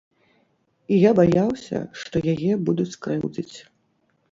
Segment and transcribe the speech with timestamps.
[0.95, 3.57] І я баяўся, што яе будуць крыўдзіць.